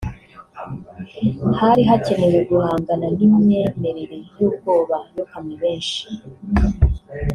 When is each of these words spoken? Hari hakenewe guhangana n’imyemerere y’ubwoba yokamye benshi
Hari 1.59 1.81
hakenewe 1.89 2.39
guhangana 2.49 3.07
n’imyemerere 3.17 4.17
y’ubwoba 4.37 4.97
yokamye 5.15 5.55
benshi 5.63 6.01